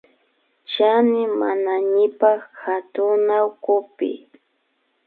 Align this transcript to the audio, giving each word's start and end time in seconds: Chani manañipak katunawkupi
Chani 0.73 1.21
manañipak 1.41 2.39
katunawkupi 2.61 4.11